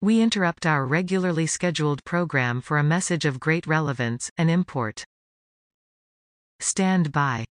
We 0.00 0.20
interrupt 0.22 0.64
our 0.64 0.86
regularly 0.86 1.46
scheduled 1.46 2.04
program 2.04 2.60
for 2.60 2.78
a 2.78 2.84
message 2.84 3.24
of 3.24 3.40
great 3.40 3.66
relevance 3.66 4.30
and 4.38 4.48
import. 4.48 5.04
Stand 6.60 7.10
by. 7.10 7.44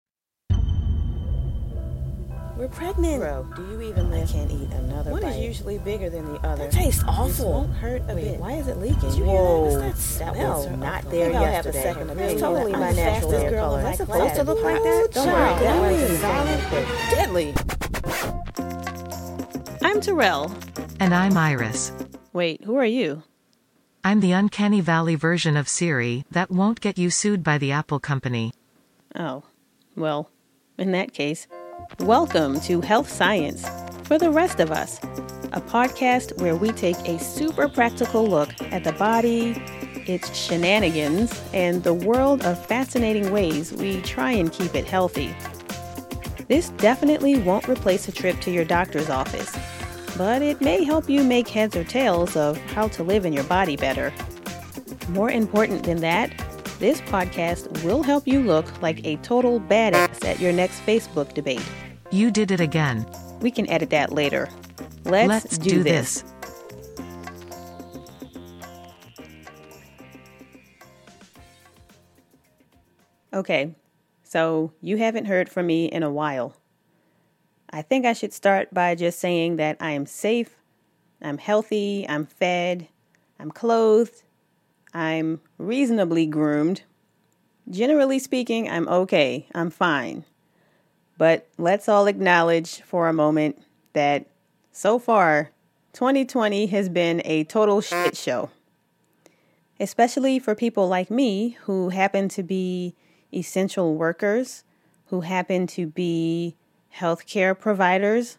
We're 2.58 2.68
pregnant. 2.68 3.20
Bro, 3.22 3.48
do 3.56 3.62
you 3.70 3.80
even 3.80 4.10
live? 4.10 4.28
I 4.28 4.32
can't 4.32 4.50
eat 4.50 4.70
another 4.72 5.10
One 5.10 5.22
bite. 5.22 5.30
is 5.30 5.38
usually 5.38 5.78
bigger 5.78 6.10
than 6.10 6.34
the 6.34 6.38
other. 6.46 6.64
That 6.64 6.72
tastes 6.72 7.02
awful. 7.08 7.26
This 7.28 7.40
awful. 7.40 7.52
won't 7.52 7.72
hurt 7.76 8.02
a 8.08 8.14
Wait, 8.14 8.24
bit. 8.24 8.38
why 8.40 8.52
is 8.52 8.68
it 8.68 8.76
leaking? 8.78 9.00
Did 9.00 9.14
you 9.14 9.24
hear 9.24 9.34
Whoa, 9.34 9.70
that? 9.70 9.78
that 9.80 9.94
That 9.94 9.98
smell. 10.34 10.56
was 10.68 10.78
not 10.78 10.98
awful. 10.98 11.10
there 11.10 11.24
Maybe 11.26 11.36
I'll 11.36 11.44
have 11.44 11.52
a 11.66 11.68
yesterday. 11.72 11.82
second 11.82 12.02
It's 12.10 12.12
opinion. 12.20 12.38
totally 12.40 12.74
I'm 12.74 12.80
my 12.80 12.90
the 12.92 12.96
natural 12.96 13.30
hair 13.32 13.50
color. 13.52 13.78
in 13.78 13.84
my 13.84 13.90
It's 13.90 14.04
class. 14.04 14.18
supposed 14.18 14.34
to 14.36 14.42
look 14.44 14.62
like 14.62 14.82
that? 14.82 15.08
Don't 15.12 15.24
Child, 15.26 15.60
worry, 15.60 15.64
that 15.64 15.80
that 15.80 15.92
was 15.92 16.10
was 16.10 16.20
solid. 16.20 16.88
Deadly. 17.10 17.54
I'm 19.82 20.00
Terrell. 20.02 20.52
And 21.00 21.14
I'm 21.14 21.36
Iris. 21.38 21.90
Wait, 22.34 22.64
who 22.64 22.74
are 22.74 22.84
you? 22.84 23.22
I'm 24.02 24.18
the 24.18 24.32
Uncanny 24.32 24.80
Valley 24.80 25.14
version 25.14 25.56
of 25.56 25.68
Siri 25.68 26.24
that 26.32 26.50
won't 26.50 26.80
get 26.80 26.98
you 26.98 27.08
sued 27.08 27.44
by 27.44 27.58
the 27.58 27.70
Apple 27.70 28.00
Company. 28.00 28.52
Oh, 29.14 29.44
well, 29.94 30.32
in 30.76 30.90
that 30.90 31.12
case, 31.12 31.46
welcome 32.00 32.58
to 32.62 32.80
Health 32.80 33.08
Science 33.08 33.64
for 34.02 34.18
the 34.18 34.32
Rest 34.32 34.58
of 34.58 34.72
Us, 34.72 34.98
a 35.52 35.60
podcast 35.60 36.36
where 36.40 36.56
we 36.56 36.72
take 36.72 36.98
a 37.06 37.20
super 37.20 37.68
practical 37.68 38.26
look 38.26 38.50
at 38.72 38.82
the 38.82 38.94
body, 38.94 39.50
its 40.08 40.36
shenanigans, 40.36 41.40
and 41.52 41.84
the 41.84 41.94
world 41.94 42.44
of 42.44 42.66
fascinating 42.66 43.30
ways 43.30 43.72
we 43.72 44.02
try 44.02 44.32
and 44.32 44.52
keep 44.52 44.74
it 44.74 44.86
healthy. 44.86 45.32
This 46.48 46.70
definitely 46.70 47.38
won't 47.38 47.68
replace 47.68 48.08
a 48.08 48.12
trip 48.12 48.40
to 48.40 48.50
your 48.50 48.64
doctor's 48.64 49.08
office, 49.08 49.56
but 50.16 50.42
it 50.42 50.60
may 50.60 50.84
help 50.84 51.08
you 51.08 51.22
make 51.22 51.48
heads 51.48 51.76
or 51.76 51.84
tails 51.84 52.36
of 52.36 52.56
how 52.72 52.88
to 52.88 53.02
live 53.02 53.26
in 53.26 53.32
your 53.32 53.44
body 53.44 53.76
better. 53.76 54.12
More 55.08 55.30
important 55.30 55.84
than 55.84 55.98
that, 55.98 56.32
this 56.78 57.00
podcast 57.02 57.84
will 57.84 58.02
help 58.02 58.26
you 58.26 58.40
look 58.40 58.82
like 58.82 59.04
a 59.06 59.16
total 59.16 59.60
badass 59.60 60.24
at 60.24 60.40
your 60.40 60.52
next 60.52 60.80
Facebook 60.80 61.34
debate. 61.34 61.64
You 62.10 62.30
did 62.30 62.50
it 62.50 62.60
again. 62.60 63.06
We 63.40 63.50
can 63.50 63.68
edit 63.68 63.90
that 63.90 64.12
later. 64.12 64.48
Let's, 65.04 65.28
Let's 65.28 65.58
do, 65.58 65.82
this. 65.82 66.24
Okay, 73.32 73.74
so 74.22 74.72
you 74.80 74.96
haven't 74.96 75.24
heard 75.24 75.48
from 75.48 75.66
me 75.66 75.86
in 75.86 76.02
a 76.02 76.10
while. 76.10 76.56
I 77.74 77.82
think 77.82 78.06
I 78.06 78.12
should 78.12 78.32
start 78.32 78.72
by 78.72 78.94
just 78.94 79.18
saying 79.18 79.56
that 79.56 79.76
I 79.80 79.90
am 79.90 80.06
safe, 80.06 80.54
I'm 81.20 81.38
healthy, 81.38 82.06
I'm 82.08 82.24
fed, 82.24 82.86
I'm 83.40 83.50
clothed, 83.50 84.22
I'm 84.94 85.40
reasonably 85.58 86.24
groomed. 86.24 86.82
Generally 87.68 88.20
speaking, 88.20 88.70
I'm 88.70 88.86
okay, 88.86 89.48
I'm 89.56 89.70
fine. 89.70 90.24
But 91.18 91.48
let's 91.58 91.88
all 91.88 92.06
acknowledge 92.06 92.80
for 92.82 93.08
a 93.08 93.12
moment 93.12 93.60
that 93.92 94.26
so 94.70 95.00
far, 95.00 95.50
2020 95.94 96.66
has 96.66 96.88
been 96.88 97.22
a 97.24 97.42
total 97.42 97.80
shit 97.80 98.16
show. 98.16 98.50
Especially 99.80 100.38
for 100.38 100.54
people 100.54 100.86
like 100.86 101.10
me 101.10 101.56
who 101.62 101.88
happen 101.88 102.28
to 102.28 102.44
be 102.44 102.94
essential 103.32 103.96
workers, 103.96 104.62
who 105.06 105.22
happen 105.22 105.66
to 105.66 105.88
be 105.88 106.54
healthcare 106.98 107.58
providers, 107.58 108.38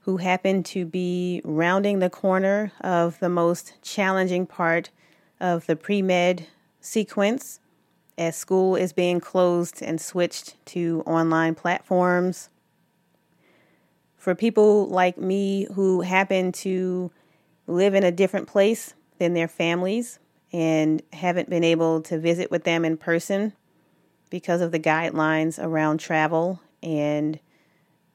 who 0.00 0.18
happen 0.18 0.62
to 0.62 0.84
be 0.84 1.40
rounding 1.44 1.98
the 1.98 2.10
corner 2.10 2.72
of 2.82 3.18
the 3.20 3.28
most 3.28 3.74
challenging 3.82 4.46
part 4.46 4.90
of 5.40 5.66
the 5.66 5.76
pre 5.76 6.02
med 6.02 6.46
sequence 6.80 7.60
as 8.16 8.36
school 8.36 8.76
is 8.76 8.92
being 8.92 9.18
closed 9.18 9.82
and 9.82 10.00
switched 10.00 10.56
to 10.66 11.02
online 11.06 11.54
platforms. 11.54 12.50
For 14.16 14.34
people 14.34 14.86
like 14.86 15.18
me 15.18 15.66
who 15.74 16.02
happen 16.02 16.52
to 16.52 17.10
live 17.66 17.94
in 17.94 18.04
a 18.04 18.12
different 18.12 18.46
place 18.46 18.94
than 19.18 19.34
their 19.34 19.48
families 19.48 20.18
and 20.52 21.02
haven't 21.12 21.50
been 21.50 21.64
able 21.64 22.00
to 22.02 22.18
visit 22.18 22.50
with 22.50 22.64
them 22.64 22.84
in 22.84 22.96
person 22.96 23.54
because 24.30 24.60
of 24.60 24.70
the 24.70 24.78
guidelines 24.78 25.62
around 25.62 25.98
travel 25.98 26.60
and 26.84 27.40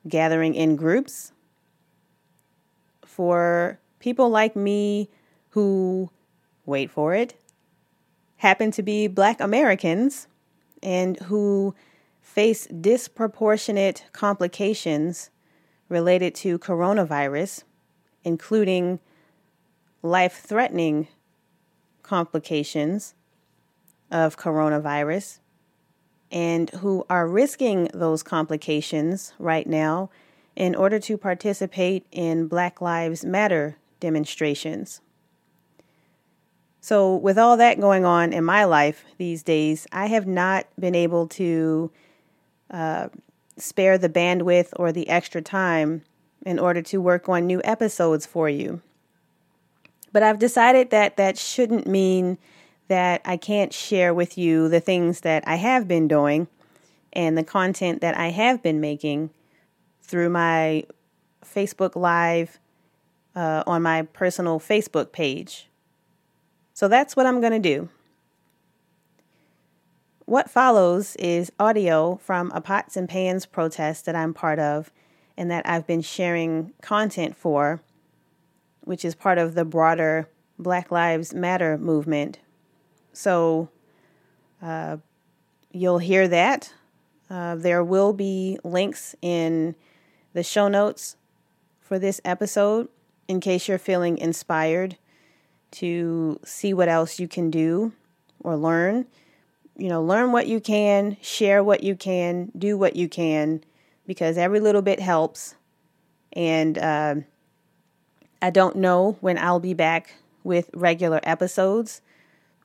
gathering 0.08 0.56
in 0.56 0.76
groups. 0.76 1.34
For 3.04 3.80
people 4.00 4.30
like 4.30 4.56
me 4.56 5.10
who, 5.50 6.10
wait 6.66 6.90
for 6.90 7.14
it, 7.14 7.34
happen 8.38 8.72
to 8.72 8.84
be 8.84 9.08
black 9.08 9.42
Americans 9.42 10.28
and 10.82 11.18
who 11.24 11.76
face 12.22 12.68
disproportionate 12.68 14.06
complications 14.14 15.30
related 15.90 16.36
to 16.36 16.60
coronavirus, 16.60 17.64
including 18.24 19.00
life 20.02 20.42
threatening 20.42 21.08
complications 22.04 23.16
of 24.12 24.38
coronavirus, 24.38 25.40
and 26.32 26.70
who 26.72 27.06
are 27.10 27.28
risking 27.28 27.90
those 27.94 28.24
complications 28.24 29.34
right 29.40 29.68
now 29.68 30.10
in 30.56 30.76
order 30.76 31.00
to 31.00 31.18
participate 31.18 32.06
in 32.12 32.48
Black 32.48 32.82
Lives 32.82 33.26
Matter 33.26 33.78
demonstrations. 34.00 35.02
So, 36.82 37.16
with 37.16 37.38
all 37.38 37.58
that 37.58 37.80
going 37.80 38.06
on 38.06 38.32
in 38.32 38.44
my 38.44 38.64
life 38.64 39.04
these 39.18 39.44
days, 39.44 39.86
I 39.92 40.08
have 40.08 40.26
not 40.26 40.68
been 40.80 40.96
able 40.96 41.28
to 41.28 41.92
uh, 42.72 43.10
spare 43.58 43.98
the 43.98 44.10
bandwidth 44.10 44.70
or 44.78 44.92
the 44.92 45.10
extra 45.10 45.42
time 45.42 46.04
in 46.46 46.58
order 46.58 46.82
to 46.82 47.02
work 47.02 47.28
on 47.28 47.46
new 47.46 47.62
episodes 47.64 48.26
for 48.26 48.50
you. 48.50 48.82
But 50.12 50.24
I've 50.24 50.40
decided 50.40 50.90
that 50.92 51.18
that 51.18 51.38
shouldn't 51.38 51.86
mean 51.86 52.38
that 52.90 53.22
I 53.24 53.38
can't 53.38 53.72
share 53.72 54.14
with 54.14 54.38
you 54.38 54.68
the 54.68 54.80
things 54.80 55.22
that 55.22 55.48
I 55.48 55.56
have 55.56 55.88
been 55.88 56.08
doing 56.08 56.48
and 57.14 57.38
the 57.38 57.44
content 57.44 58.02
that 58.02 58.18
I 58.18 58.28
have 58.30 58.62
been 58.62 58.82
making 58.82 59.30
through 60.02 60.30
my 60.30 60.84
Facebook 61.46 61.96
Live 61.96 62.60
uh, 63.36 63.64
on 63.66 63.82
my 63.82 64.02
personal 64.02 64.60
Facebook 64.60 65.12
page. 65.12 65.70
So 66.74 66.88
that's 66.88 67.16
what 67.16 67.26
I'm 67.26 67.40
going 67.40 67.54
to 67.54 67.60
do. 67.60 67.90
What 70.26 70.50
follows 70.50 71.16
is 71.18 71.52
audio 71.60 72.18
from 72.18 72.52
a 72.52 72.62
Pots 72.62 72.96
and 72.96 73.10
Pans 73.10 73.46
protest 73.46 74.06
that 74.06 74.16
I'm 74.16 74.34
part 74.34 74.60
of 74.60 74.92
and 75.38 75.50
that 75.50 75.68
I've 75.68 75.88
been 75.88 76.02
sharing 76.02 76.74
content 76.82 77.36
for, 77.36 77.82
which 78.82 79.06
is 79.06 79.16
part 79.16 79.38
of 79.38 79.56
the 79.56 79.66
broader 79.66 80.28
Black 80.58 80.92
Lives 80.92 81.34
Matter 81.34 81.78
movement. 81.78 82.40
So 83.20 83.68
uh, 84.62 84.96
you'll 85.74 85.98
hear 85.98 86.30
that. 86.30 86.74
Uh, 87.30 87.56
there 87.56 87.84
will 87.84 88.14
be 88.14 88.58
links 88.64 89.14
in 89.22 89.76
the 90.32 90.42
show 90.42 90.70
notes 90.70 91.18
for 91.82 92.00
this 92.00 92.22
episode 92.24 92.88
in 93.28 93.42
case 93.42 93.68
you're 93.68 93.78
feeling 93.78 94.18
inspired 94.20 94.96
to 95.72 96.40
see 96.46 96.74
what 96.74 96.88
else 96.88 97.20
you 97.20 97.28
can 97.28 97.52
do 97.52 97.92
or 98.40 98.56
learn. 98.56 99.06
You 99.76 99.90
know, 99.90 100.02
learn 100.02 100.32
what 100.32 100.48
you 100.48 100.62
can, 100.62 101.18
share 101.22 101.62
what 101.62 101.84
you 101.84 101.98
can, 101.98 102.54
do 102.58 102.78
what 102.78 102.96
you 102.96 103.10
can, 103.10 103.66
because 104.08 104.38
every 104.38 104.62
little 104.62 104.82
bit 104.82 105.02
helps. 105.02 105.56
And 106.32 106.78
uh, 106.78 107.16
I 108.42 108.50
don't 108.50 108.78
know 108.78 109.18
when 109.20 109.38
I'll 109.38 109.60
be 109.60 109.74
back 109.74 110.16
with 110.46 110.70
regular 110.74 111.20
episodes. 111.24 112.02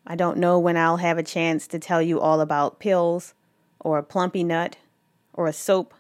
I 0.07 0.17
don't 0.17 0.39
know 0.39 0.59
when 0.59 0.77
I'll 0.77 0.99
have 0.99 1.19
a 1.19 1.23
chance 1.23 1.67
to 1.69 1.79
tell 1.79 2.03
you 2.03 2.21
all 2.21 2.41
about 2.41 2.79
pills 2.79 3.35
or 3.81 3.99
a 3.99 4.03
Plumpy'Nut 4.03 4.75
or 5.33 5.47
a 5.47 5.53
soap 5.53 5.95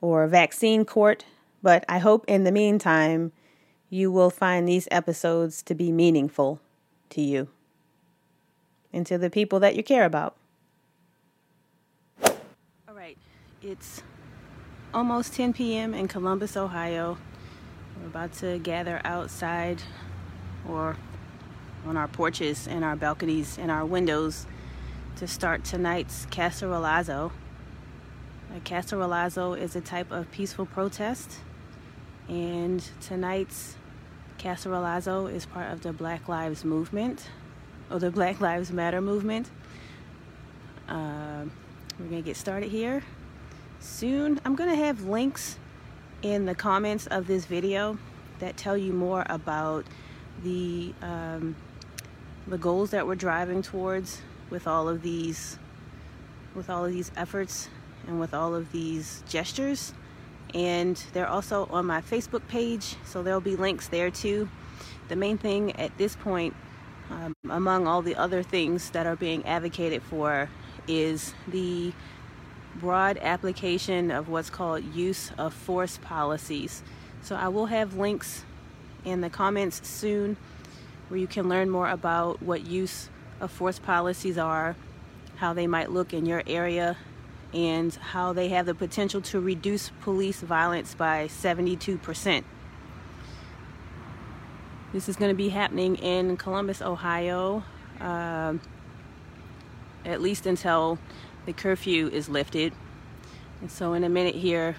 or 0.00 0.24
a 0.24 0.28
vaccine 0.28 0.84
court, 0.84 1.24
but 1.62 1.84
I 1.88 1.98
hope 1.98 2.24
in 2.28 2.44
the 2.44 2.52
meantime 2.52 3.32
you 3.88 4.10
will 4.10 4.30
find 4.30 4.68
these 4.68 4.86
episodes 4.90 5.62
to 5.64 5.74
be 5.74 5.90
meaningful 5.90 6.60
to 7.10 7.20
you 7.20 7.48
and 8.92 9.06
to 9.06 9.18
the 9.18 9.30
people 9.30 9.58
that 9.60 9.74
you 9.74 9.82
care 9.82 10.04
about. 10.04 10.36
All 12.22 12.94
right, 12.94 13.18
it's 13.62 14.02
almost 14.92 15.32
10 15.34 15.52
p.m. 15.54 15.94
in 15.94 16.08
Columbus, 16.08 16.56
Ohio. 16.56 17.18
We're 18.00 18.08
about 18.08 18.32
to 18.34 18.58
gather 18.58 19.00
outside 19.04 19.82
or 20.68 20.96
on 21.86 21.96
our 21.96 22.08
porches 22.08 22.66
and 22.66 22.84
our 22.84 22.96
balconies 22.96 23.58
and 23.58 23.70
our 23.70 23.84
windows 23.84 24.46
to 25.16 25.26
start 25.26 25.64
tonight's 25.64 26.26
Cacerolazo. 26.26 27.32
A 28.56 28.60
Cacerolazo 28.60 29.58
is 29.58 29.76
a 29.76 29.80
type 29.80 30.10
of 30.10 30.30
peaceful 30.30 30.66
protest, 30.66 31.38
and 32.28 32.82
tonight's 33.00 33.76
Cacerolazo 34.38 35.32
is 35.32 35.46
part 35.46 35.70
of 35.70 35.82
the 35.82 35.92
Black 35.92 36.28
Lives 36.28 36.64
Movement, 36.64 37.28
or 37.90 37.98
the 37.98 38.10
Black 38.10 38.40
Lives 38.40 38.72
Matter 38.72 39.00
movement. 39.00 39.50
Uh, 40.88 41.44
we're 41.98 42.08
to 42.22 42.26
get 42.26 42.36
started 42.36 42.70
here 42.70 43.02
soon. 43.78 44.40
I'm 44.44 44.56
to 44.70 44.76
have 44.76 45.04
links 45.04 45.58
in 46.22 46.46
the 46.46 46.54
comments 46.54 47.06
of 47.06 47.26
this 47.26 47.44
video 47.44 47.98
that 48.38 48.56
tell 48.56 48.76
you 48.76 48.92
more 48.92 49.24
about 49.28 49.84
the 50.42 50.94
um, 51.02 51.54
the 52.50 52.58
goals 52.58 52.90
that 52.90 53.06
we're 53.06 53.14
driving 53.14 53.62
towards 53.62 54.20
with 54.50 54.66
all 54.66 54.88
of 54.88 55.02
these 55.02 55.56
with 56.54 56.68
all 56.68 56.84
of 56.84 56.92
these 56.92 57.12
efforts 57.16 57.68
and 58.08 58.18
with 58.18 58.34
all 58.34 58.56
of 58.56 58.72
these 58.72 59.22
gestures. 59.28 59.94
And 60.52 61.00
they're 61.12 61.28
also 61.28 61.68
on 61.70 61.86
my 61.86 62.00
Facebook 62.00 62.46
page 62.48 62.96
so 63.04 63.22
there'll 63.22 63.40
be 63.40 63.54
links 63.54 63.86
there 63.86 64.10
too. 64.10 64.48
The 65.08 65.14
main 65.14 65.38
thing 65.38 65.76
at 65.76 65.96
this 65.96 66.16
point 66.16 66.54
um, 67.08 67.34
among 67.48 67.86
all 67.86 68.02
the 68.02 68.16
other 68.16 68.42
things 68.42 68.90
that 68.90 69.06
are 69.06 69.16
being 69.16 69.46
advocated 69.46 70.02
for 70.02 70.50
is 70.88 71.34
the 71.46 71.92
broad 72.76 73.16
application 73.18 74.10
of 74.10 74.28
what's 74.28 74.50
called 74.50 74.84
use 74.92 75.30
of 75.38 75.54
force 75.54 75.98
policies. 76.02 76.82
So 77.22 77.36
I 77.36 77.46
will 77.48 77.66
have 77.66 77.94
links 77.94 78.44
in 79.04 79.20
the 79.20 79.30
comments 79.30 79.86
soon 79.88 80.36
where 81.10 81.18
you 81.18 81.26
can 81.26 81.48
learn 81.48 81.68
more 81.68 81.90
about 81.90 82.40
what 82.40 82.64
use 82.64 83.10
of 83.40 83.50
force 83.50 83.80
policies 83.80 84.38
are, 84.38 84.76
how 85.36 85.52
they 85.52 85.66
might 85.66 85.90
look 85.90 86.14
in 86.14 86.24
your 86.24 86.44
area, 86.46 86.96
and 87.52 87.92
how 87.96 88.32
they 88.32 88.48
have 88.48 88.64
the 88.64 88.74
potential 88.74 89.20
to 89.20 89.40
reduce 89.40 89.90
police 90.02 90.40
violence 90.40 90.94
by 90.94 91.26
72%. 91.26 92.44
This 94.92 95.08
is 95.08 95.16
going 95.16 95.30
to 95.30 95.36
be 95.36 95.48
happening 95.48 95.96
in 95.96 96.36
Columbus, 96.36 96.80
Ohio, 96.80 97.64
uh, 98.00 98.54
at 100.04 100.20
least 100.20 100.46
until 100.46 100.98
the 101.44 101.52
curfew 101.52 102.06
is 102.08 102.28
lifted. 102.28 102.72
And 103.60 103.70
so, 103.70 103.94
in 103.94 104.04
a 104.04 104.08
minute 104.08 104.36
here, 104.36 104.76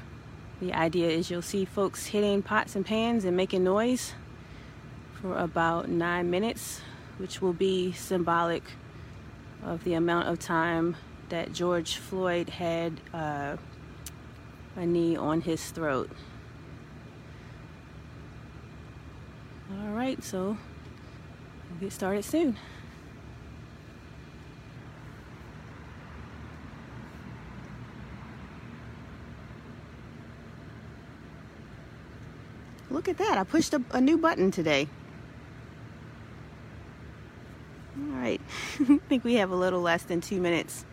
the 0.61 0.73
idea 0.73 1.09
is 1.09 1.29
you'll 1.29 1.41
see 1.41 1.65
folks 1.65 2.07
hitting 2.07 2.41
pots 2.41 2.75
and 2.75 2.85
pans 2.85 3.25
and 3.25 3.35
making 3.35 3.63
noise 3.63 4.13
for 5.21 5.37
about 5.37 5.87
nine 5.87 6.29
minutes, 6.29 6.81
which 7.17 7.41
will 7.41 7.53
be 7.53 7.91
symbolic 7.91 8.63
of 9.63 9.83
the 9.83 9.93
amount 9.93 10.27
of 10.27 10.39
time 10.39 10.95
that 11.29 11.53
George 11.53 11.97
Floyd 11.97 12.49
had 12.49 12.99
uh, 13.13 13.55
a 14.75 14.85
knee 14.85 15.15
on 15.15 15.41
his 15.41 15.69
throat. 15.69 16.09
All 19.79 19.91
right, 19.93 20.21
so 20.23 20.57
we'll 21.69 21.79
get 21.79 21.93
started 21.93 22.25
soon. 22.25 22.57
Look 32.89 33.07
at 33.07 33.17
that. 33.19 33.37
I 33.37 33.43
pushed 33.45 33.73
a, 33.73 33.81
a 33.91 34.01
new 34.01 34.17
button 34.17 34.51
today. 34.51 34.89
All 37.97 38.19
right. 38.31 38.41
I 38.89 38.97
think 39.09 39.23
we 39.23 39.35
have 39.35 39.51
a 39.51 39.55
little 39.55 39.81
less 39.81 40.03
than 40.03 40.21
two 40.21 40.39
minutes 40.39 40.85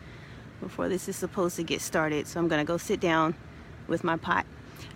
before 0.61 0.89
this 0.89 1.09
is 1.09 1.17
supposed 1.17 1.57
to 1.57 1.63
get 1.63 1.81
started. 1.81 2.27
So 2.27 2.41
I'm 2.41 2.49
going 2.49 2.65
to 2.65 2.67
go 2.67 2.77
sit 2.77 3.01
down 3.01 3.35
with 3.87 4.05
my 4.05 4.17
pot. 4.17 4.47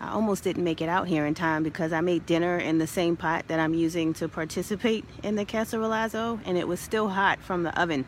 I 0.01 0.11
almost 0.11 0.45
didn't 0.45 0.65
make 0.65 0.81
it 0.81 0.89
out 0.89 1.07
here 1.07 1.27
in 1.27 1.35
time 1.35 1.63
because 1.63 1.93
I 1.93 2.01
made 2.01 2.27
dinner 2.27 2.59
in 2.59 2.79
the 2.79 2.87
same 2.87 3.17
pot 3.17 3.47
that 3.49 3.61
I'm 3.61 3.75
using 3.75 4.13
to 4.15 4.29
participate 4.29 5.05
in 5.23 5.37
the 5.37 5.45
cacerolazo 5.45 6.41
and 6.45 6.59
it 6.59 6.67
was 6.67 6.81
still 6.81 7.09
hot 7.09 7.41
from 7.41 7.63
the 7.63 7.81
oven. 7.81 8.05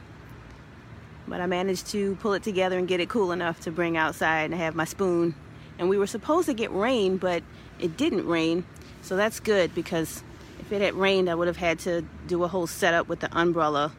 But 1.26 1.40
I 1.40 1.46
managed 1.46 1.86
to 1.88 2.16
pull 2.16 2.34
it 2.34 2.42
together 2.42 2.78
and 2.78 2.86
get 2.86 3.00
it 3.00 3.08
cool 3.08 3.32
enough 3.32 3.60
to 3.60 3.70
bring 3.70 3.96
outside 3.96 4.50
and 4.50 4.54
have 4.54 4.75
my 4.75 4.84
spoon. 4.84 5.34
And 5.78 5.88
we 5.88 5.96
were 5.96 6.06
supposed 6.06 6.46
to 6.46 6.54
get 6.54 6.72
rain, 6.72 7.16
but 7.16 7.42
it 7.78 7.96
didn't 7.96 8.26
rain. 8.26 8.64
So 9.02 9.16
that's 9.16 9.40
good 9.40 9.75
because 9.75 10.22
if 10.60 10.72
it 10.72 10.82
had 10.82 10.94
rained, 10.94 11.31
I 11.31 11.34
would 11.34 11.46
have 11.46 11.56
had 11.56 11.78
to 11.81 12.02
do 12.26 12.42
a 12.44 12.48
whole 12.48 12.66
setup 12.66 13.08
with 13.08 13.20
the 13.20 13.36
umbrella 13.36 13.92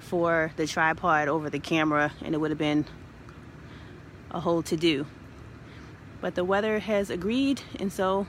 for 0.00 0.52
the 0.56 0.66
tripod 0.66 1.28
over 1.28 1.48
the 1.48 1.58
camera, 1.58 2.12
and 2.22 2.34
it 2.34 2.38
would 2.38 2.50
have 2.50 2.58
been 2.58 2.84
a 4.30 4.40
whole 4.40 4.62
to 4.64 4.76
do. 4.76 5.06
But 6.20 6.34
the 6.34 6.44
weather 6.44 6.80
has 6.80 7.10
agreed, 7.10 7.62
and 7.78 7.92
so 7.92 8.26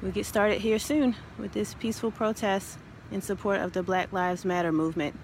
we'll 0.00 0.12
get 0.12 0.26
started 0.26 0.62
here 0.62 0.78
soon 0.78 1.16
with 1.38 1.52
this 1.52 1.74
peaceful 1.74 2.10
protest 2.10 2.78
in 3.10 3.20
support 3.20 3.60
of 3.60 3.72
the 3.72 3.82
Black 3.82 4.12
Lives 4.12 4.44
Matter 4.44 4.72
movement. 4.72 5.16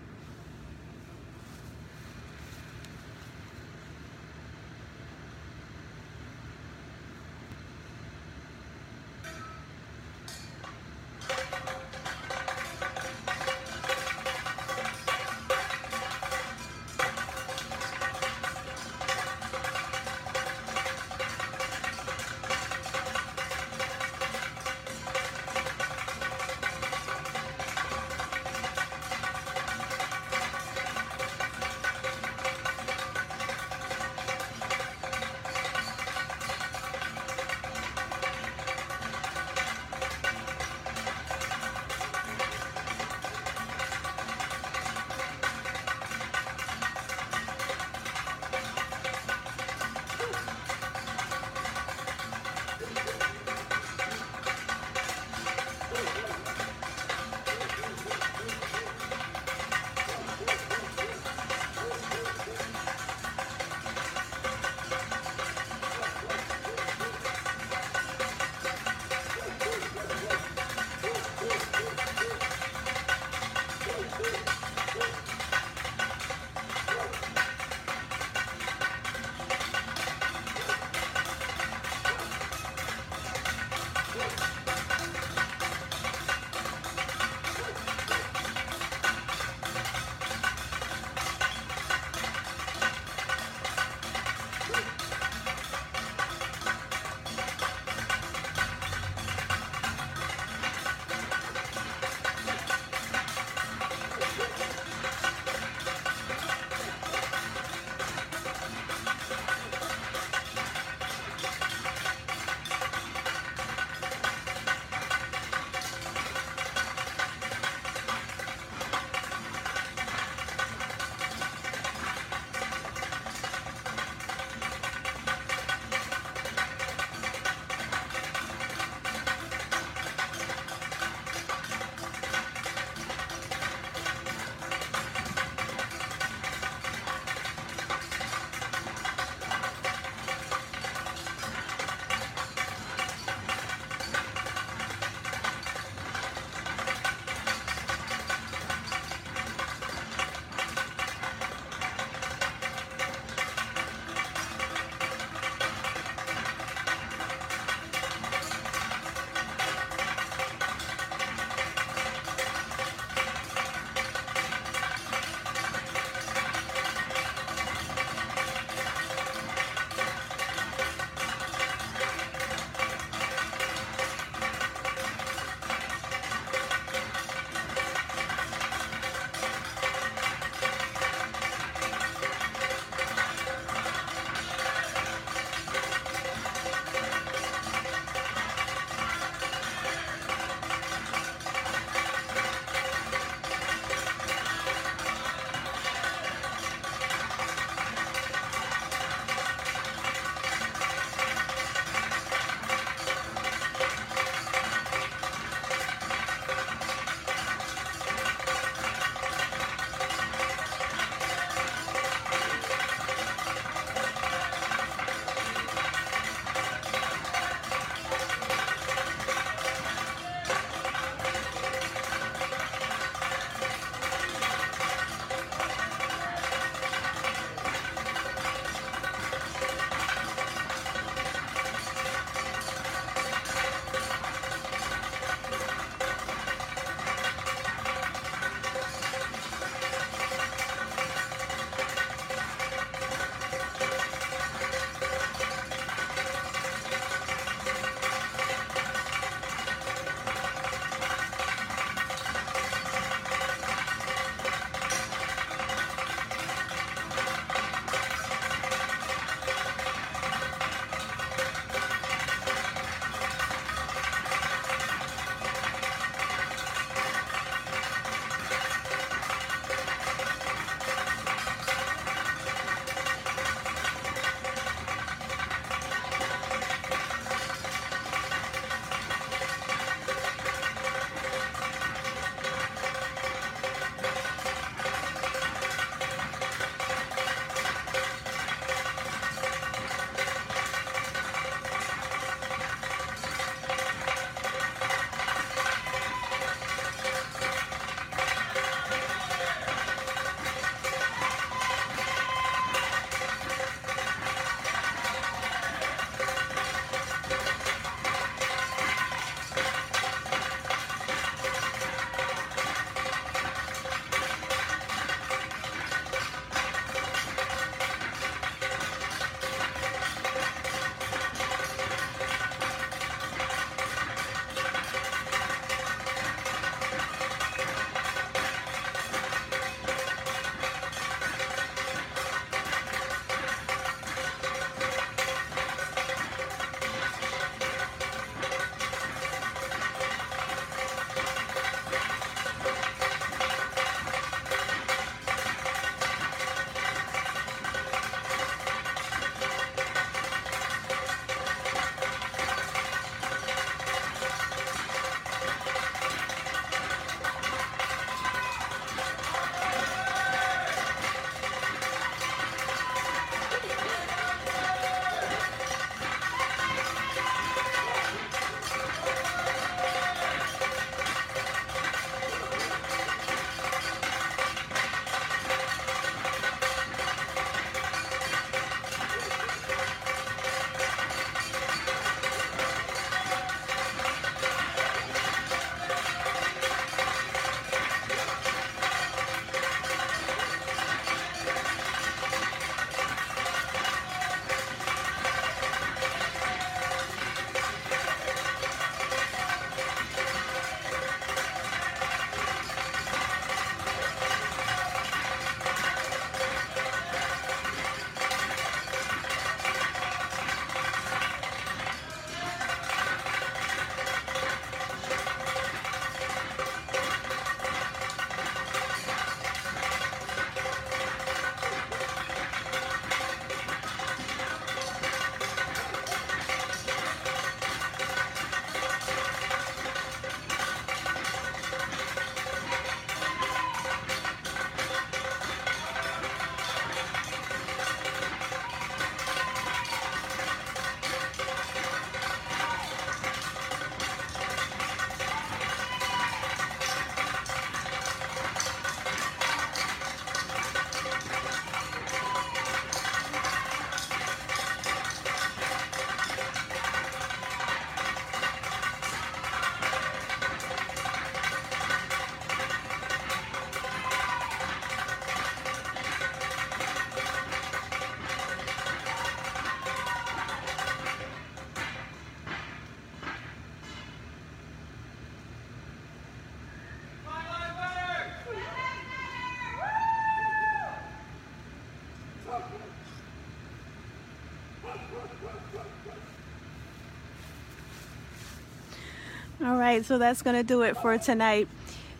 All 489.67 489.77
right, 489.77 490.05
so 490.05 490.17
that's 490.17 490.43
going 490.43 490.55
to 490.55 490.63
do 490.63 490.83
it 490.83 490.97
for 490.97 491.19
tonight. 491.19 491.67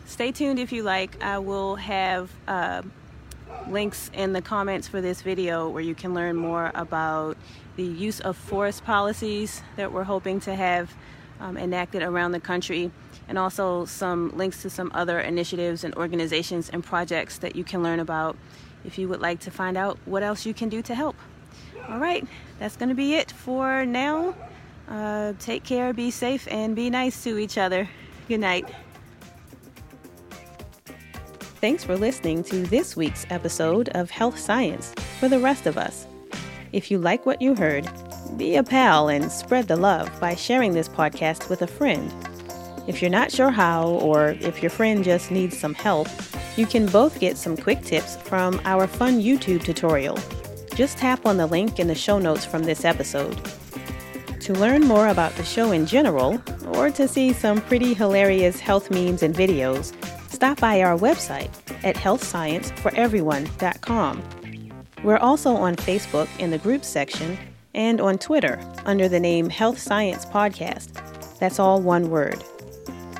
Stay 0.05 0.33
tuned 0.33 0.59
if 0.59 0.73
you 0.73 0.83
like. 0.83 1.23
I 1.23 1.39
will 1.39 1.77
have 1.77 2.29
uh, 2.45 2.81
links 3.69 4.11
in 4.13 4.33
the 4.33 4.41
comments 4.41 4.89
for 4.89 4.99
this 4.99 5.21
video 5.21 5.69
where 5.69 5.81
you 5.81 5.95
can 5.95 6.13
learn 6.13 6.35
more 6.35 6.73
about 6.75 7.37
the 7.77 7.85
use 7.85 8.19
of 8.19 8.35
force 8.35 8.81
policies 8.81 9.61
that 9.77 9.93
we're 9.93 10.03
hoping 10.03 10.41
to 10.41 10.55
have 10.55 10.93
um, 11.39 11.55
enacted 11.55 12.03
around 12.03 12.33
the 12.33 12.41
country, 12.41 12.91
and 13.29 13.37
also 13.37 13.85
some 13.85 14.35
links 14.35 14.61
to 14.63 14.69
some 14.69 14.91
other 14.93 15.21
initiatives 15.21 15.85
and 15.85 15.95
organizations 15.95 16.67
and 16.67 16.83
projects 16.83 17.37
that 17.37 17.55
you 17.55 17.63
can 17.63 17.81
learn 17.81 18.01
about 18.01 18.35
if 18.83 18.97
you 18.97 19.07
would 19.07 19.21
like 19.21 19.39
to 19.39 19.51
find 19.51 19.77
out 19.77 19.97
what 20.03 20.21
else 20.21 20.45
you 20.45 20.53
can 20.53 20.67
do 20.67 20.81
to 20.81 20.93
help. 20.93 21.15
All 21.87 21.99
right, 21.99 22.27
that's 22.59 22.75
going 22.75 22.89
to 22.89 22.95
be 22.95 23.13
it 23.13 23.31
for 23.31 23.85
now. 23.85 24.35
Uh, 24.87 25.33
take 25.39 25.63
care, 25.63 25.93
be 25.93 26.11
safe, 26.11 26.47
and 26.49 26.75
be 26.75 26.89
nice 26.89 27.23
to 27.23 27.37
each 27.37 27.57
other. 27.57 27.89
Good 28.27 28.39
night. 28.39 28.67
Thanks 31.59 31.83
for 31.83 31.97
listening 31.97 32.43
to 32.45 32.63
this 32.67 32.95
week's 32.95 33.25
episode 33.29 33.89
of 33.89 34.11
Health 34.11 34.37
Science 34.37 34.93
for 35.19 35.27
the 35.27 35.39
rest 35.39 35.65
of 35.65 35.77
us. 35.77 36.05
If 36.71 36.91
you 36.91 36.99
like 36.99 37.25
what 37.25 37.41
you 37.41 37.55
heard, 37.55 37.89
be 38.37 38.55
a 38.55 38.63
pal 38.63 39.09
and 39.09 39.31
spread 39.31 39.67
the 39.67 39.75
love 39.75 40.11
by 40.19 40.35
sharing 40.35 40.73
this 40.73 40.87
podcast 40.87 41.49
with 41.49 41.63
a 41.63 41.67
friend. 41.67 42.13
If 42.87 43.01
you're 43.01 43.11
not 43.11 43.31
sure 43.31 43.49
how, 43.49 43.87
or 43.87 44.37
if 44.39 44.61
your 44.61 44.69
friend 44.69 45.03
just 45.03 45.31
needs 45.31 45.57
some 45.57 45.73
help, 45.73 46.07
you 46.55 46.65
can 46.65 46.85
both 46.85 47.19
get 47.19 47.37
some 47.37 47.57
quick 47.57 47.81
tips 47.81 48.15
from 48.17 48.61
our 48.63 48.87
fun 48.87 49.19
YouTube 49.19 49.63
tutorial. 49.63 50.17
Just 50.75 50.97
tap 50.97 51.25
on 51.25 51.37
the 51.37 51.47
link 51.47 51.79
in 51.79 51.87
the 51.87 51.95
show 51.95 52.19
notes 52.19 52.45
from 52.45 52.63
this 52.63 52.85
episode. 52.85 53.35
To 54.41 54.53
learn 54.53 54.87
more 54.87 55.07
about 55.07 55.33
the 55.35 55.43
show 55.43 55.71
in 55.71 55.85
general, 55.85 56.41
or 56.67 56.89
to 56.91 57.07
see 57.07 57.33
some 57.33 57.61
pretty 57.61 57.93
hilarious 57.93 58.59
health 58.59 58.91
memes 58.91 59.23
and 59.23 59.35
videos, 59.35 59.93
stop 60.31 60.59
by 60.59 60.81
our 60.81 60.97
website 60.97 61.49
at 61.83 61.95
healthscienceforeveryone.com. 61.95 64.23
We're 65.03 65.17
also 65.17 65.55
on 65.55 65.75
Facebook 65.75 66.27
in 66.39 66.51
the 66.51 66.57
group 66.57 66.83
section 66.83 67.37
and 67.73 68.01
on 68.01 68.17
Twitter 68.17 68.59
under 68.85 69.07
the 69.07 69.19
name 69.19 69.49
Health 69.49 69.79
Science 69.79 70.25
Podcast. 70.25 71.37
That's 71.39 71.59
all 71.59 71.81
one 71.81 72.09
word. 72.09 72.43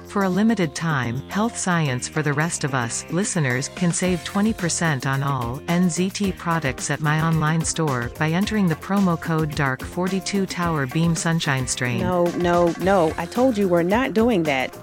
For 0.08 0.24
a 0.24 0.30
limited 0.30 0.74
time, 0.74 1.18
Health 1.30 1.58
Science 1.58 2.08
for 2.08 2.24
the 2.24 2.34
Rest 2.34 2.64
of 2.64 2.74
Us 2.74 3.06
listeners 3.12 3.70
can 3.70 3.92
save 3.92 4.24
20% 4.24 5.06
on 5.06 5.22
all 5.22 5.60
NZT 5.68 6.38
products 6.38 6.90
at 6.90 7.02
my 7.02 7.22
online 7.22 7.62
store 7.64 8.10
by 8.18 8.30
entering 8.30 8.68
the 8.68 8.76
promo 8.76 9.20
code 9.20 9.52
DARK42 9.52 10.48
Tower 10.50 10.88
Beam 10.88 11.16
Sunshine 11.16 11.68
Strain. 11.68 12.00
No, 12.00 12.26
no, 12.38 12.74
no. 12.80 13.14
I 13.18 13.26
told 13.26 13.58
you 13.58 13.68
we're 13.68 13.84
not 13.84 14.14
doing 14.14 14.44
that. 14.44 14.76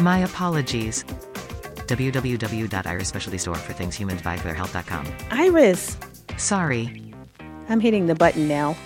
My 0.00 0.20
apologies. 0.20 1.04
www.iris 1.88 3.08
specialty 3.08 3.38
store 3.38 3.56
for 3.56 3.72
things 3.72 3.96
humans 3.96 4.22
buy 4.22 4.36
for 4.36 4.44
their 4.44 4.54
health.com. 4.54 5.06
Iris, 5.30 5.96
Sorry. 6.38 7.12
I'm 7.68 7.80
hitting 7.80 8.06
the 8.06 8.14
button 8.14 8.46
now. 8.48 8.76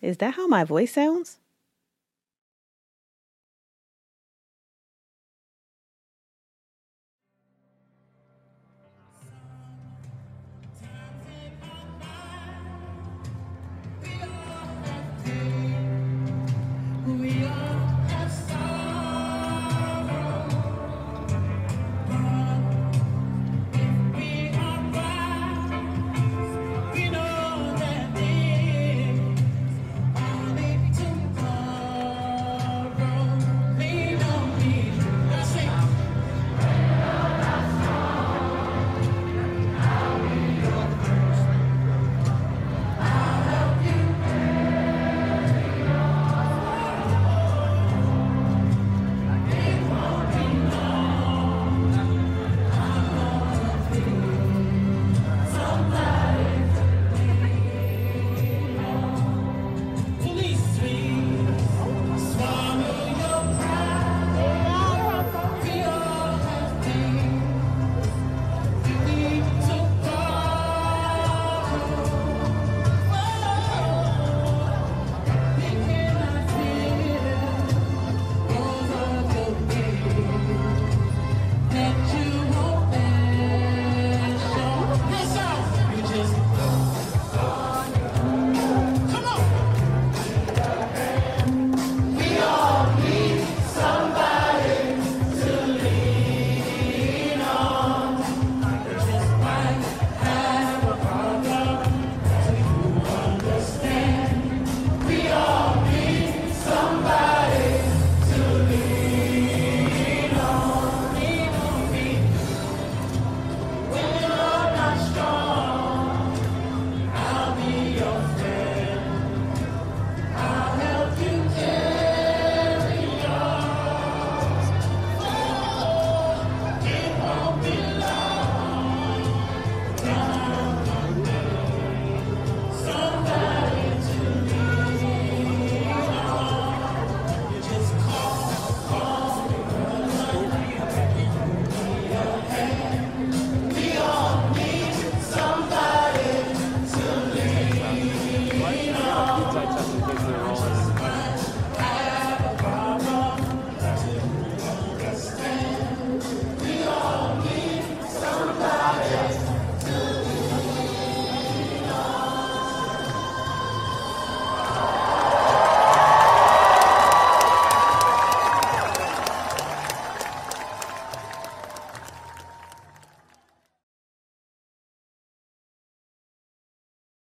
Is 0.00 0.16
that 0.18 0.34
how 0.34 0.46
my 0.46 0.64
voice 0.64 0.92
sounds? 0.94 1.38